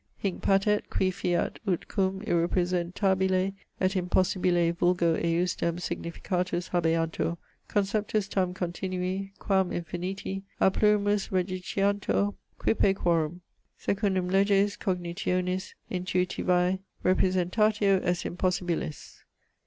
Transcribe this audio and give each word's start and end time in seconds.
Hinc 0.17 0.41
patet, 0.41 0.89
qui 0.89 1.11
fiat, 1.11 1.59
ut 1.67 1.87
cum 1.87 2.21
irrepraesentabile 2.23 3.53
et 3.79 3.91
impossibile 3.95 4.75
vulgo 4.75 5.13
ejusdem 5.15 5.77
significatus 5.79 6.69
habeantur, 6.71 7.37
conceptus 7.67 8.27
tam 8.27 8.51
continui, 8.55 9.31
quam 9.37 9.69
infiniti, 9.69 10.41
a 10.59 10.71
plurimis 10.71 11.29
rejiciantur, 11.29 12.33
quippe 12.57 12.95
quorum, 12.95 13.41
secundum 13.77 14.27
leges 14.27 14.75
cognitionis 14.75 15.75
intuitivae, 15.91 16.79
repraesentatio 17.05 18.01
est 18.03 18.25
impossibilis. 18.25 19.19